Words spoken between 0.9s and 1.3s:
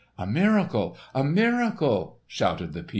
a